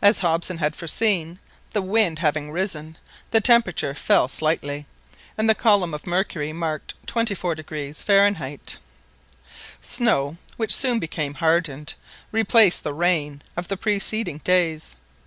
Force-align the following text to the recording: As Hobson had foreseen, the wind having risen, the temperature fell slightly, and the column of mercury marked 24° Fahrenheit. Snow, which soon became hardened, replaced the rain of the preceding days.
As 0.00 0.20
Hobson 0.20 0.56
had 0.56 0.74
foreseen, 0.74 1.38
the 1.74 1.82
wind 1.82 2.20
having 2.20 2.50
risen, 2.50 2.96
the 3.30 3.42
temperature 3.42 3.94
fell 3.94 4.26
slightly, 4.26 4.86
and 5.36 5.50
the 5.50 5.54
column 5.54 5.92
of 5.92 6.06
mercury 6.06 6.50
marked 6.54 6.94
24° 7.06 7.94
Fahrenheit. 7.96 8.78
Snow, 9.82 10.38
which 10.56 10.74
soon 10.74 10.98
became 10.98 11.34
hardened, 11.34 11.92
replaced 12.32 12.84
the 12.84 12.94
rain 12.94 13.42
of 13.54 13.68
the 13.68 13.76
preceding 13.76 14.38
days. 14.38 14.96